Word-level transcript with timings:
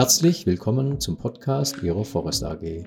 Herzlich 0.00 0.46
willkommen 0.46 0.98
zum 0.98 1.18
Podcast 1.18 1.82
Ihrer 1.82 2.06
Forest 2.06 2.42
AG. 2.42 2.86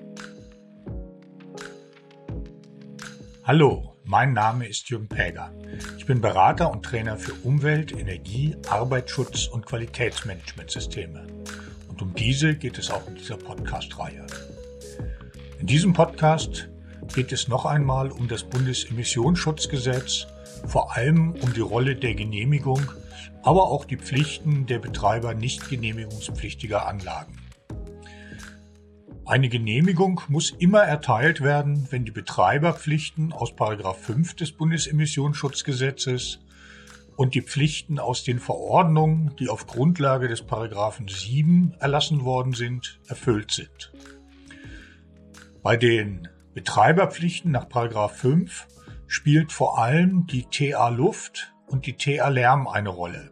Hallo, 3.44 3.94
mein 4.02 4.32
Name 4.32 4.66
ist 4.66 4.90
Jürgen 4.90 5.06
Päger. 5.06 5.52
Ich 5.96 6.06
bin 6.06 6.20
Berater 6.20 6.72
und 6.72 6.84
Trainer 6.84 7.16
für 7.16 7.32
Umwelt, 7.44 7.92
Energie, 7.92 8.56
Arbeitsschutz 8.68 9.46
und 9.46 9.64
Qualitätsmanagementsysteme. 9.64 11.24
Und 11.88 12.02
um 12.02 12.12
diese 12.14 12.56
geht 12.56 12.78
es 12.78 12.90
auch 12.90 13.06
in 13.06 13.14
dieser 13.14 13.36
Podcast-Reihe. 13.36 14.26
In 15.60 15.68
diesem 15.68 15.92
Podcast 15.92 16.68
geht 17.14 17.30
es 17.30 17.46
noch 17.46 17.64
einmal 17.64 18.10
um 18.10 18.26
das 18.26 18.42
Bundesemissionsschutzgesetz, 18.42 20.26
vor 20.66 20.96
allem 20.96 21.36
um 21.40 21.52
die 21.52 21.60
Rolle 21.60 21.94
der 21.94 22.16
Genehmigung, 22.16 22.82
aber 23.42 23.64
auch 23.70 23.84
die 23.84 23.96
Pflichten 23.96 24.66
der 24.66 24.78
Betreiber 24.78 25.34
nicht 25.34 25.68
genehmigungspflichtiger 25.68 26.86
Anlagen. 26.86 27.38
Eine 29.26 29.48
Genehmigung 29.48 30.20
muss 30.28 30.50
immer 30.50 30.82
erteilt 30.82 31.40
werden, 31.40 31.88
wenn 31.90 32.04
die 32.04 32.10
Betreiberpflichten 32.10 33.32
aus 33.32 33.54
5 33.94 34.34
des 34.36 34.52
Bundesemissionsschutzgesetzes 34.52 36.40
und 37.16 37.34
die 37.34 37.40
Pflichten 37.40 37.98
aus 37.98 38.22
den 38.24 38.38
Verordnungen, 38.38 39.34
die 39.38 39.48
auf 39.48 39.66
Grundlage 39.66 40.28
des 40.28 40.42
7 41.06 41.74
erlassen 41.80 42.24
worden 42.24 42.52
sind, 42.52 43.00
erfüllt 43.06 43.50
sind. 43.50 43.92
Bei 45.62 45.78
den 45.78 46.28
Betreiberpflichten 46.52 47.50
nach 47.50 47.64
5 48.10 48.66
spielt 49.06 49.52
vor 49.52 49.78
allem 49.78 50.26
die 50.26 50.44
TA 50.50 50.90
Luft 50.90 51.53
und 51.66 51.86
die 51.86 51.96
TA 51.96 52.28
Lärm 52.28 52.66
eine 52.66 52.90
Rolle. 52.90 53.30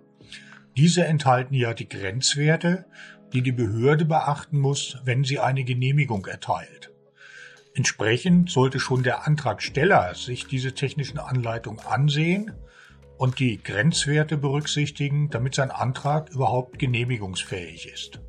Diese 0.77 1.05
enthalten 1.05 1.55
ja 1.55 1.75
die 1.75 1.89
Grenzwerte, 1.89 2.87
die 3.33 3.43
die 3.43 3.53
Behörde 3.53 4.05
beachten 4.05 4.59
muss, 4.59 4.99
wenn 5.05 5.25
sie 5.25 5.39
eine 5.39 5.65
Genehmigung 5.65 6.27
erteilt. 6.27 6.91
Entsprechend 7.75 8.51
sollte 8.51 8.81
schon 8.81 9.03
der 9.03 9.27
Antragsteller 9.27 10.15
sich 10.15 10.47
diese 10.47 10.75
technischen 10.75 11.19
Anleitungen 11.19 11.81
ansehen 11.81 12.53
und 13.17 13.39
die 13.39 13.63
Grenzwerte 13.63 14.37
berücksichtigen, 14.37 15.31
damit 15.31 15.55
sein 15.55 15.71
Antrag 15.71 16.31
überhaupt 16.31 16.79
genehmigungsfähig 16.79 17.91
ist. 17.91 18.21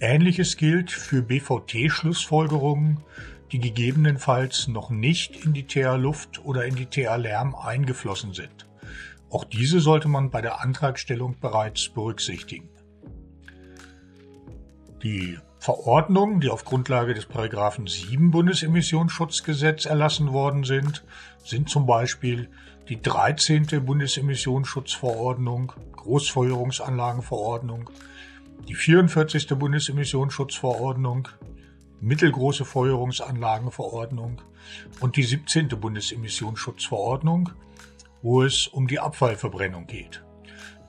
Ähnliches 0.00 0.56
gilt 0.56 0.90
für 0.90 1.22
BVT-Schlussfolgerungen, 1.22 3.04
die 3.52 3.60
gegebenenfalls 3.60 4.68
noch 4.68 4.90
nicht 4.90 5.44
in 5.44 5.52
die 5.52 5.66
TA 5.66 5.94
Luft 5.94 6.44
oder 6.44 6.64
in 6.64 6.74
die 6.74 6.86
TA 6.86 7.16
Lärm 7.16 7.54
eingeflossen 7.54 8.32
sind. 8.34 8.66
Auch 9.32 9.44
diese 9.44 9.80
sollte 9.80 10.08
man 10.08 10.28
bei 10.28 10.42
der 10.42 10.60
Antragstellung 10.60 11.36
bereits 11.40 11.88
berücksichtigen. 11.88 12.68
Die 15.02 15.38
Verordnungen, 15.58 16.40
die 16.40 16.50
auf 16.50 16.66
Grundlage 16.66 17.14
des 17.14 17.24
Paragraphen 17.24 17.86
7 17.86 18.30
Bundesemissionsschutzgesetz 18.30 19.86
erlassen 19.86 20.34
worden 20.34 20.64
sind, 20.64 21.02
sind 21.42 21.70
zum 21.70 21.86
Beispiel 21.86 22.50
die 22.90 23.00
13. 23.00 23.66
Bundesemissionsschutzverordnung, 23.86 25.72
Großfeuerungsanlagenverordnung, 25.96 27.88
die 28.68 28.74
44. 28.74 29.48
Bundesemissionsschutzverordnung, 29.48 31.28
mittelgroße 32.02 32.66
Feuerungsanlagenverordnung 32.66 34.42
und 35.00 35.16
die 35.16 35.22
17. 35.22 35.68
Bundesemissionsschutzverordnung, 35.68 37.50
wo 38.22 38.42
es 38.42 38.66
um 38.66 38.86
die 38.86 39.00
Abfallverbrennung 39.00 39.86
geht. 39.86 40.24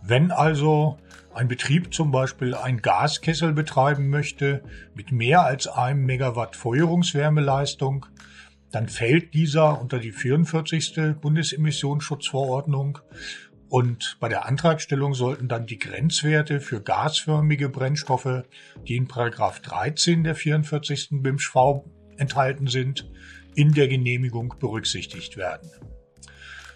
Wenn 0.02 0.32
also 0.32 0.98
ein 1.34 1.48
Betrieb 1.48 1.94
zum 1.94 2.12
Beispiel 2.12 2.54
ein 2.54 2.82
Gaskessel 2.82 3.54
betreiben 3.54 4.10
möchte 4.10 4.64
mit 4.94 5.12
mehr 5.12 5.42
als 5.44 5.68
einem 5.68 6.06
Megawatt 6.06 6.56
Feuerungswärmeleistung, 6.56 8.06
dann 8.72 8.88
fällt 8.88 9.34
dieser 9.34 9.80
unter 9.82 10.00
die 10.00 10.12
44. 10.12 11.16
Bundesemissionsschutzverordnung 11.20 13.00
und 13.70 14.18
bei 14.20 14.30
der 14.30 14.46
Antragstellung 14.46 15.16
sollten 15.16 15.48
dann 15.48 15.66
die 15.66 15.80
Grenzwerte 15.80 16.60
für 16.60 16.80
gasförmige 16.80 17.70
Brennstoffe, 17.70 18.44
die 18.88 18.96
in 18.96 19.08
Paragraph 19.08 19.62
13 19.62 20.24
der 20.24 20.36
44. 20.36 21.10
BIMSCHV 21.24 21.84
enthalten 22.18 22.68
sind, 22.68 23.10
in 23.56 23.74
der 23.74 23.88
Genehmigung 23.88 24.54
berücksichtigt 24.60 25.38
werden. 25.38 25.72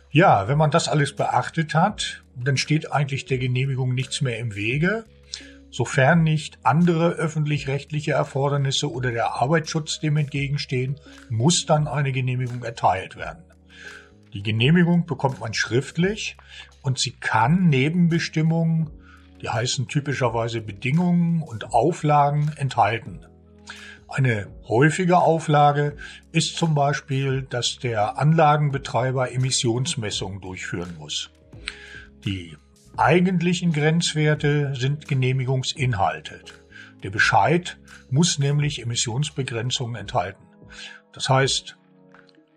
Ja, 0.10 0.48
wenn 0.48 0.58
man 0.58 0.72
das 0.72 0.88
alles 0.88 1.16
beachtet 1.16 1.74
hat, 1.76 2.24
dann 2.36 2.58
steht 2.58 2.92
eigentlich 2.92 3.26
der 3.26 3.38
Genehmigung 3.38 3.94
nichts 3.94 4.22
mehr 4.22 4.40
im 4.40 4.56
Wege, 4.56 5.06
sofern 5.70 6.24
nicht 6.24 6.60
andere 6.64 7.12
öffentlich-rechtliche 7.12 8.14
Erfordernisse 8.14 8.92
oder 8.92 9.12
der 9.12 9.34
Arbeitsschutz 9.34 10.00
dem 10.00 10.18
entgegenstehen, 10.18 10.96
muss 11.30 11.66
dann 11.66 11.88
eine 11.88 12.12
Genehmigung 12.12 12.64
erteilt 12.64 13.18
werden. 13.18 13.44
Die 14.34 14.44
Genehmigung 14.44 15.06
bekommt 15.06 15.40
man 15.40 15.54
schriftlich 15.54 16.38
und 16.82 17.00
sie 17.00 17.12
kann 17.12 17.68
Nebenbestimmungen, 17.68 18.90
die 19.42 19.50
heißen 19.50 19.88
typischerweise 19.88 20.62
Bedingungen 20.62 21.42
und 21.42 21.74
Auflagen, 21.74 22.52
enthalten. 22.56 23.26
Eine 24.08 24.48
häufige 24.68 25.18
Auflage 25.18 25.98
ist 26.32 26.56
zum 26.56 26.74
Beispiel, 26.76 27.42
dass 27.44 27.78
der 27.78 28.18
Anlagenbetreiber 28.18 29.32
Emissionsmessungen 29.32 30.40
durchführen 30.40 30.96
muss. 30.98 31.30
Die 32.24 32.56
eigentlichen 32.96 33.74
Grenzwerte 33.74 34.74
sind 34.76 35.08
Genehmigungsinhalte. 35.08 36.42
Der 37.04 37.10
Bescheid 37.10 37.78
muss 38.10 38.40
nämlich 38.40 38.82
Emissionsbegrenzungen 38.82 39.96
enthalten. 39.96 40.44
Das 41.12 41.30
heißt, 41.30 41.78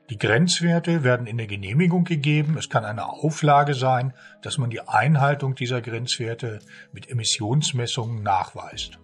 die 0.08 0.18
Grenzwerte 0.18 1.04
werden 1.04 1.26
in 1.26 1.36
der 1.36 1.46
Genehmigung 1.46 2.04
gegeben. 2.04 2.56
Es 2.58 2.68
kann 2.68 2.84
eine 2.84 3.08
Auflage 3.08 3.74
sein, 3.74 4.12
dass 4.42 4.58
man 4.58 4.70
die 4.70 4.80
Einhaltung 4.80 5.54
dieser 5.54 5.80
Grenzwerte 5.80 6.60
mit 6.92 7.08
Emissionsmessungen 7.08 8.22
nachweist. 8.22 8.98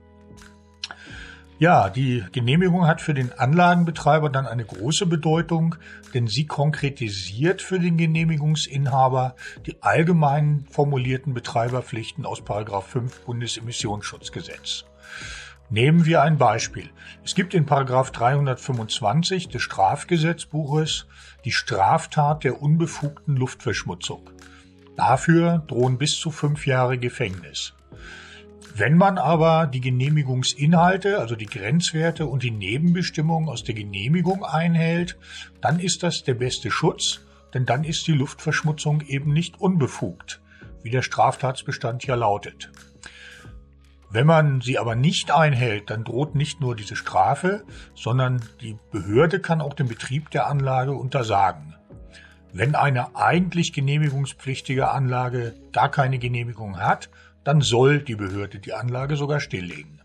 Ja, 1.59 1.89
die 1.89 2.23
Genehmigung 2.33 2.87
hat 2.87 3.01
für 3.01 3.15
den 3.15 3.33
Anlagenbetreiber 3.33 4.29
dann 4.29 4.47
eine 4.47 4.67
große 4.67 5.07
Bedeutung, 5.07 5.77
denn 6.13 6.27
sie 6.27 6.47
konkretisiert 6.47 7.63
für 7.63 7.81
den 7.81 7.97
Genehmigungsinhaber 7.97 9.37
die 9.65 9.83
allgemein 9.83 10.67
formulierten 10.71 11.33
Betreiberpflichten 11.33 12.27
aus 12.27 12.43
5 12.47 13.21
Bundesemissionsschutzgesetz. 13.21 14.85
Nehmen 15.71 16.05
wir 16.05 16.21
ein 16.21 16.37
Beispiel. 16.37 16.91
Es 17.25 17.35
gibt 17.35 17.55
in 17.55 17.65
Paragraph 17.65 18.11
325 18.11 19.49
des 19.49 19.63
Strafgesetzbuches 19.63 21.07
die 21.47 21.53
Straftat 21.53 22.45
der 22.45 22.61
unbefugten 22.61 23.35
Luftverschmutzung. 23.35 24.29
Dafür 24.95 25.65
drohen 25.67 25.97
bis 25.97 26.21
zu 26.21 26.31
fünf 26.31 26.67
Jahre 26.67 26.99
Gefängnis. 26.99 27.73
Wenn 28.79 28.99
man 28.99 29.17
aber 29.17 29.67
die 29.67 29.81
Genehmigungsinhalte, 29.81 31.19
also 31.19 31.35
die 31.35 31.47
Grenzwerte 31.47 32.27
und 32.27 32.43
die 32.43 32.51
Nebenbestimmungen 32.51 33.49
aus 33.49 33.65
der 33.65 33.75
Genehmigung 33.75 34.45
einhält, 34.45 35.17
dann 35.63 35.81
ist 35.81 36.03
das 36.03 36.25
der 36.25 36.35
beste 36.35 36.71
Schutz, 36.71 37.23
denn 37.55 37.65
dann 37.65 37.85
ist 37.85 38.07
die 38.07 38.13
Luftverschmutzung 38.13 39.01
eben 39.01 39.33
nicht 39.33 39.59
unbefugt, 39.59 40.43
wie 40.83 40.91
der 40.91 41.01
Straftatsbestand 41.01 42.05
ja 42.05 42.17
lautet. 42.17 42.71
Wenn 44.11 44.27
man 44.27 44.61
sie 44.61 44.79
aber 44.79 44.95
nicht 44.95 45.31
einhält, 45.31 45.89
dann 45.89 46.05
droht 46.05 46.35
nicht 46.35 46.61
nur 46.61 46.77
diese 46.77 46.97
Strafe, 46.97 47.65
sondern 47.95 48.43
die 48.61 48.77
Behörde 48.93 49.41
kann 49.41 49.63
auch 49.63 49.73
den 49.73 49.89
Betrieb 49.89 50.31
der 50.33 50.49
Anlage 50.49 50.93
untersagen. 50.93 51.75
Wenn 52.53 52.75
eine 52.75 53.17
eigentlich 53.17 53.73
genehmigungspflichtige 53.73 54.91
Anlage 54.91 55.55
gar 55.73 55.91
keine 55.91 56.19
Genehmigung 56.19 56.79
hat, 56.79 57.09
dann 57.47 57.61
soll 57.61 58.03
die 58.03 58.17
Behörde 58.17 58.59
die 58.59 58.73
Anlage 58.73 59.15
sogar 59.15 59.39
stilllegen. 59.39 60.01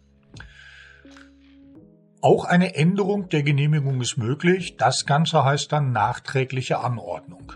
Auch 2.22 2.46
eine 2.46 2.76
Änderung 2.76 3.30
der 3.30 3.42
Genehmigung 3.42 4.00
ist 4.00 4.16
möglich. 4.18 4.78
Das 4.78 5.08
Ganze 5.08 5.44
heißt 5.44 5.72
dann 5.72 5.92
nachträgliche 5.92 6.82
Anordnung. 6.82 7.54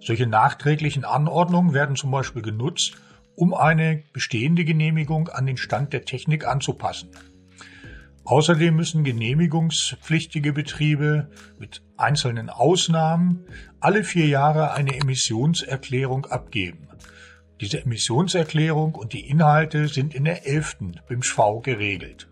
Solche 0.00 0.26
nachträglichen 0.26 1.04
Anordnungen 1.04 1.72
werden 1.72 1.94
zum 1.94 2.10
Beispiel 2.10 2.42
genutzt, 2.42 2.96
um 3.36 3.54
eine 3.54 4.02
bestehende 4.12 4.64
Genehmigung 4.64 5.28
an 5.28 5.46
den 5.46 5.56
Stand 5.56 5.92
der 5.92 6.04
Technik 6.04 6.44
anzupassen. 6.44 7.10
Außerdem 8.24 8.74
müssen 8.74 9.04
genehmigungspflichtige 9.04 10.52
Betriebe 10.52 11.30
mit 11.60 11.82
einzelnen 11.96 12.50
Ausnahmen 12.50 13.46
alle 13.78 14.02
vier 14.02 14.26
Jahre 14.26 14.72
eine 14.72 14.96
Emissionserklärung 14.96 16.26
abgeben. 16.26 16.87
Diese 17.60 17.82
Emissionserklärung 17.82 18.94
und 18.94 19.12
die 19.12 19.28
Inhalte 19.28 19.88
sind 19.88 20.14
in 20.14 20.24
der 20.24 20.46
11. 20.46 20.78
BIMSCHV 21.08 21.62
geregelt. 21.62 22.28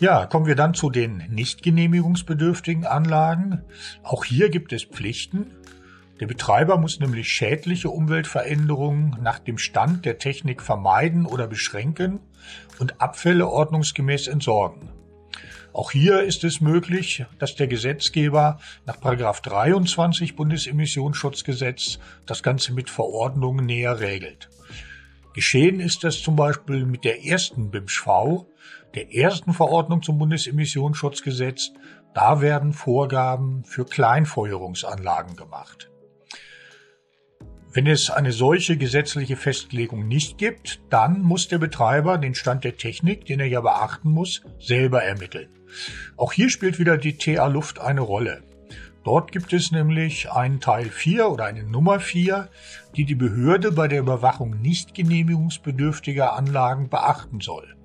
Ja, 0.00 0.26
kommen 0.26 0.46
wir 0.46 0.54
dann 0.54 0.72
zu 0.72 0.88
den 0.88 1.24
nicht 1.28 1.62
genehmigungsbedürftigen 1.62 2.86
Anlagen. 2.86 3.62
Auch 4.02 4.24
hier 4.24 4.48
gibt 4.48 4.72
es 4.72 4.84
Pflichten. 4.84 5.46
Der 6.20 6.26
Betreiber 6.26 6.78
muss 6.78 7.00
nämlich 7.00 7.28
schädliche 7.28 7.90
Umweltveränderungen 7.90 9.18
nach 9.20 9.38
dem 9.38 9.58
Stand 9.58 10.04
der 10.04 10.18
Technik 10.18 10.62
vermeiden 10.62 11.26
oder 11.26 11.46
beschränken 11.46 12.20
und 12.78 13.00
Abfälle 13.00 13.48
ordnungsgemäß 13.48 14.28
entsorgen. 14.28 14.90
Auch 15.72 15.92
hier 15.92 16.22
ist 16.22 16.42
es 16.42 16.60
möglich, 16.60 17.24
dass 17.38 17.54
der 17.54 17.68
Gesetzgeber 17.68 18.58
nach 18.86 18.96
23 18.96 20.34
Bundesemissionsschutzgesetz 20.34 21.98
das 22.26 22.42
Ganze 22.42 22.72
mit 22.72 22.90
Verordnungen 22.90 23.66
näher 23.66 24.00
regelt. 24.00 24.48
Geschehen 25.32 25.78
ist 25.78 26.02
das 26.02 26.22
zum 26.22 26.34
Beispiel 26.34 26.84
mit 26.84 27.04
der 27.04 27.24
ersten 27.24 27.70
BIMSCH-V, 27.70 28.48
der 28.94 29.14
ersten 29.14 29.52
Verordnung 29.52 30.02
zum 30.02 30.18
Bundesemissionsschutzgesetz. 30.18 31.70
Da 32.14 32.40
werden 32.40 32.72
Vorgaben 32.72 33.62
für 33.64 33.84
Kleinfeuerungsanlagen 33.84 35.36
gemacht. 35.36 35.88
Wenn 37.72 37.86
es 37.86 38.10
eine 38.10 38.32
solche 38.32 38.76
gesetzliche 38.76 39.36
Festlegung 39.36 40.08
nicht 40.08 40.38
gibt, 40.38 40.80
dann 40.90 41.22
muss 41.22 41.46
der 41.46 41.58
Betreiber 41.58 42.18
den 42.18 42.34
Stand 42.34 42.64
der 42.64 42.76
Technik, 42.76 43.26
den 43.26 43.38
er 43.38 43.46
ja 43.46 43.60
beachten 43.60 44.10
muss, 44.10 44.42
selber 44.58 45.04
ermitteln. 45.04 45.48
Auch 46.16 46.32
hier 46.32 46.50
spielt 46.50 46.80
wieder 46.80 46.98
die 46.98 47.16
TA 47.16 47.46
Luft 47.46 47.80
eine 47.80 48.00
Rolle. 48.00 48.42
Dort 49.04 49.30
gibt 49.30 49.52
es 49.52 49.70
nämlich 49.70 50.32
einen 50.32 50.60
Teil 50.60 50.86
4 50.86 51.30
oder 51.30 51.44
eine 51.44 51.62
Nummer 51.62 52.00
4, 52.00 52.48
die 52.96 53.04
die 53.04 53.14
Behörde 53.14 53.70
bei 53.70 53.86
der 53.86 54.00
Überwachung 54.00 54.60
nicht 54.60 54.92
genehmigungsbedürftiger 54.92 56.32
Anlagen 56.32 56.88
beachten 56.88 57.40
soll. 57.40 57.76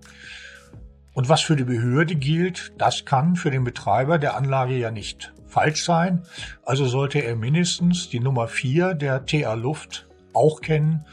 Und 1.15 1.29
was 1.29 1.41
für 1.41 1.55
die 1.55 1.63
Behörde 1.63 2.15
gilt, 2.15 2.73
das 2.77 3.05
kann 3.05 3.37
für 3.37 3.49
den 3.49 3.63
Betreiber 3.63 4.19
der 4.19 4.35
Anlage 4.35 4.77
ja 4.77 4.91
nicht 4.91 5.33
falsch 5.47 5.85
sein. 5.85 6.23
Also 6.65 6.85
sollte 6.85 7.19
er 7.19 7.37
mindestens 7.37 8.09
die 8.09 8.19
Nummer 8.19 8.49
4 8.49 8.93
der 8.93 9.25
TA 9.25 9.53
Luft 9.53 10.07
auch 10.33 10.59
kennen 10.59 11.05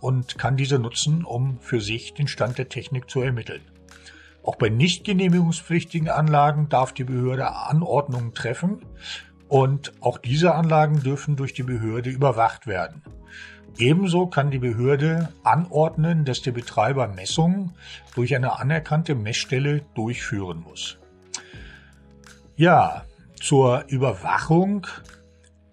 und 0.00 0.36
kann 0.36 0.58
diese 0.58 0.78
nutzen, 0.78 1.24
um 1.24 1.58
für 1.60 1.80
sich 1.80 2.12
den 2.12 2.28
Stand 2.28 2.58
der 2.58 2.68
Technik 2.68 3.08
zu 3.08 3.22
ermitteln. 3.22 3.62
Auch 4.42 4.56
bei 4.56 4.68
nicht 4.68 5.04
genehmigungspflichtigen 5.04 6.10
Anlagen 6.10 6.68
darf 6.68 6.92
die 6.92 7.04
Behörde 7.04 7.50
Anordnungen 7.50 8.34
treffen 8.34 8.84
und 9.48 9.94
auch 10.02 10.18
diese 10.18 10.54
Anlagen 10.54 11.02
dürfen 11.02 11.36
durch 11.36 11.54
die 11.54 11.62
Behörde 11.62 12.10
überwacht 12.10 12.66
werden. 12.66 13.02
Ebenso 13.78 14.26
kann 14.26 14.50
die 14.50 14.58
Behörde 14.58 15.32
anordnen, 15.44 16.24
dass 16.24 16.42
der 16.42 16.50
Betreiber 16.50 17.06
Messungen 17.06 17.72
durch 18.16 18.34
eine 18.34 18.58
anerkannte 18.58 19.14
Messstelle 19.14 19.82
durchführen 19.94 20.60
muss. 20.60 20.98
Ja, 22.56 23.04
zur 23.40 23.84
Überwachung, 23.86 24.88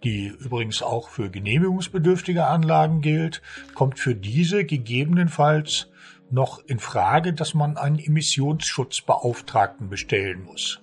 die 0.04 0.28
übrigens 0.28 0.84
auch 0.84 1.10
für 1.10 1.32
genehmigungsbedürftige 1.32 2.46
Anlagen 2.46 3.02
gilt, 3.02 3.42
kommt 3.74 3.98
für 3.98 4.14
diese 4.14 4.66
gegebenenfalls 4.66 5.88
noch 6.30 6.60
in 6.60 6.78
Frage, 6.78 7.34
dass 7.34 7.56
man 7.56 7.76
einen 7.76 7.98
Emissionsschutzbeauftragten 7.98 9.90
bestellen 9.90 10.44
muss. 10.44 10.80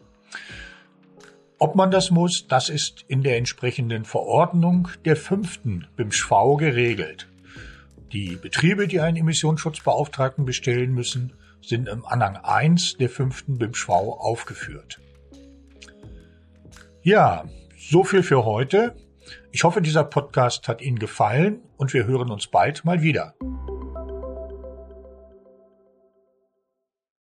Ob 1.63 1.77
man 1.77 1.93
das 1.93 2.11
muss, 2.11 2.49
das 2.49 2.69
ist 2.69 3.05
in 3.07 3.23
der 3.23 3.39
entsprechenden 3.39 4.05
Verordnung 4.05 4.89
der 5.05 5.15
fünften 5.15 5.87
BIMSCHV 5.95 6.57
geregelt. 6.59 7.29
Die 8.13 8.35
Betriebe, 8.35 8.89
die 8.89 8.99
einen 8.99 9.17
Emissionsschutzbeauftragten 9.17 10.45
bestellen 10.45 10.93
müssen, 10.93 11.35
sind 11.61 11.89
im 11.89 12.05
Anhang 12.05 12.35
1 12.35 12.97
der 12.97 13.09
fünften 13.09 13.59
BIMSCHV 13.59 13.91
aufgeführt. 13.91 14.99
Ja, 17.05 17.45
so 17.79 18.03
viel 18.03 18.25
für 18.25 18.45
heute. 18.45 18.97
Ich 19.53 19.63
hoffe, 19.63 19.81
dieser 19.83 20.03
Podcast 20.03 20.67
hat 20.67 20.83
Ihnen 20.83 20.99
gefallen 20.99 21.61
und 21.77 21.95
wir 21.95 22.07
hören 22.07 22.33
uns 22.33 22.49
bald 22.49 22.85
mal 22.85 23.03
wieder. 23.03 23.37